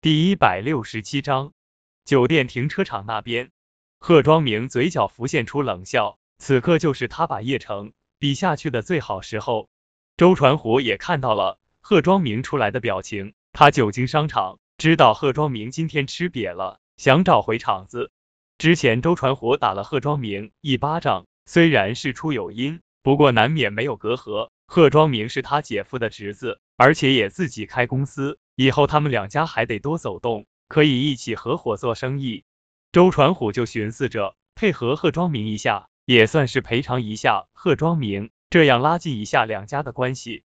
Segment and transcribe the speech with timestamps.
[0.00, 1.54] 第一百六十七章，
[2.04, 3.50] 酒店停车场那边，
[3.98, 6.20] 贺庄明嘴角浮现出冷笑。
[6.38, 9.68] 此刻就是他把叶城比下去的最好时候。
[10.16, 18.12] 周传虎也看到了贺庄明出来的表情，他久经商场，知道贺庄明今天吃瘪了，想找回场子。
[18.56, 24.50] 之前周传虎打了贺庄明一巴掌，虽然事出有因，不过难免没有隔阂。
[24.68, 28.38] 贺庄明是他姐夫的侄子，而且也自己开公司。
[28.60, 32.42] 以后他们两家还得多走动，可以一起合伙做生意。
[32.90, 40.42] 周传虎就寻思着配合贺庄明一下，也算是赔偿一下贺庄明，这样拉近一下两家的关系。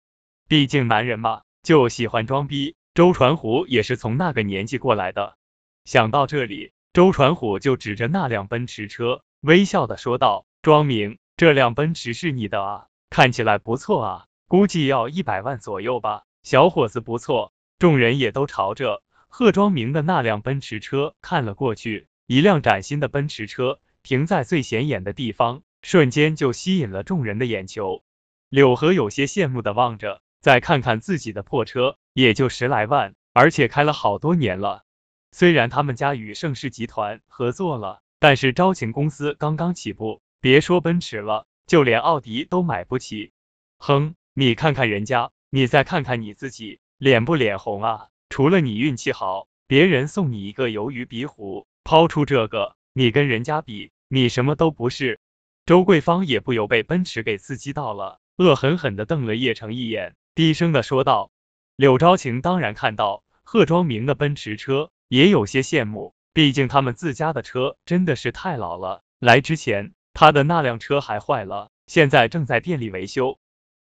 [0.50, 2.76] 毕竟男人嘛，就喜欢装逼。
[2.94, 5.38] 周传虎也是从那个年纪过来的。
[5.86, 12.88] 想到这里，周传虎就指着那辆奔驰车，微笑的说道：“庄明，这辆奔驰是你的啊？
[13.10, 16.24] 看起来不错啊，估计要一百万左右吧？
[16.44, 17.51] 小伙子不错。”
[17.81, 28.04] 众人也都朝着贺庄明的那辆奔驰车看了过去，一辆崭新的奔驰车停在最显眼的地方，瞬间就吸引了众人的眼球。
[28.49, 34.84] 柳河有些羡慕的望着，再看看自己的破车，也就十来万，而且开了好多年了。
[35.32, 43.32] 虽然他们家与盛世集团合作了，但是招晴公司刚刚起步，别说奔驰了，就连奥迪都买不起。
[43.79, 46.79] 哼，你看看人家，你再看看你自己。
[47.02, 48.10] 脸不脸红啊？
[48.30, 55.20] 除了你运气好，别人送你一个鱿鱼鼻虎，抛出这个，你跟人家比，你什么都不是。
[55.66, 61.32] 周桂芳也不由被奔驰给刺激到了，恶狠狠的瞪了叶城一眼，低声的说道。
[61.76, 73.40] 柳昭晴当然看到贺庄明的奔驰车，也有些羡慕，毕竟他们自家的车真的是太老了，来之前他的那辆车还坏了，现在正在店里维修。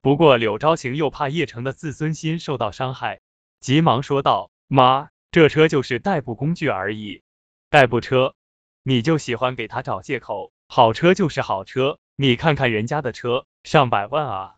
[0.05, 3.23] 不过柳昭行又怕叶城的自尊心受到伤害，
[3.61, 7.23] 急忙说道：“妈，这车就是代步工具而已，
[7.71, 8.35] 代步车，
[8.83, 10.53] 你就喜欢给他找借口。
[10.69, 14.57] 好车就是好车，你看看人家的车，上百万啊！”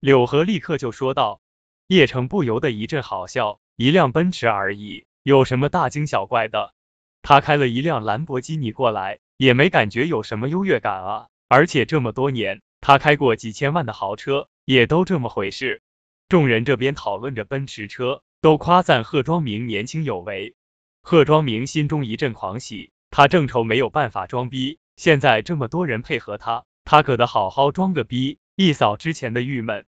[0.00, 1.40] 柳河立刻就说道。
[1.86, 6.74] 叶城不由得一阵好笑，一辆奔驰而已，有什么大惊小怪的？
[7.22, 11.28] 他开了一辆兰博基尼过来，也没感觉有什么优越感啊！
[11.46, 14.48] 而且这么多年，他开过几千万的豪车。
[14.68, 15.80] 也都这么回事。
[16.28, 20.56] 众人这边讨论着奔驰车，都夸赞贺庄明年轻有为。
[21.00, 29.86] 贺庄明心中一阵狂喜，他正愁没有办法装逼，现在这么多人配合他，他可得好好装个逼，一扫之前的郁闷。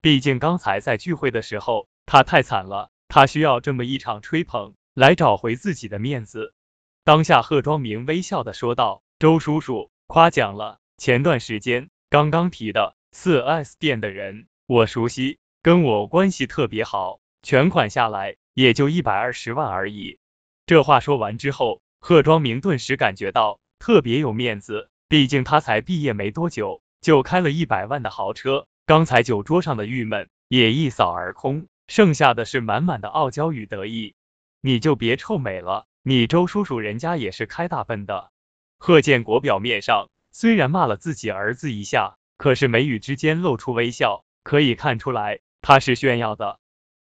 [0.00, 6.54] 毕竟刚才在聚会的时候，他太惨了，他需要这么一场吹捧来找回自己的面子。
[7.04, 10.78] 当下，贺庄明微笑的说道：“周叔叔，夸奖了。
[10.96, 20.18] 前段时间刚刚提的。”四 S 店的人我熟悉，跟我关系特别好，全款下来也就一百二十万而已。
[20.66, 34.14] 这话说完之后，贺庄明顿时感觉到特别有面子，毕竟他才毕业没多久，就开了一百万的豪车，刚才酒桌上的郁闷也一扫而空，剩下的是满满的傲娇与得意。
[34.60, 38.30] 你就别臭美了，你周叔叔人家也是开大奔的。
[38.78, 42.16] 贺建国表面上虽然骂了自己儿子一下。
[42.38, 46.58] 可是眉宇之间露出微笑，可以看出来他是炫耀的。